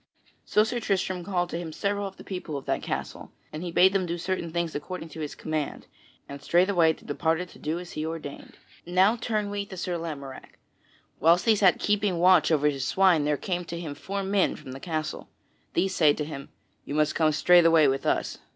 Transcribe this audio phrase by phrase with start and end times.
[0.45, 3.71] So Sir Tristram called to him several of the people of that castle, and he
[3.71, 5.85] bade them do certain things according to his command,
[6.27, 8.57] and straightway they departed to do as he ordained.
[8.83, 10.57] Now turn we to Sir Lamorack:
[11.19, 14.71] whilst he sat keeping watch over his swine there came to him four men from
[14.71, 15.29] the castle.
[15.75, 16.49] These say to him,
[16.83, 18.39] "You must come straightway with us."